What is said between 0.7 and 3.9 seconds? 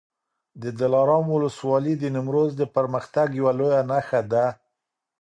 دلارام ولسوالي د نیمروز د پرمختګ یوه لویه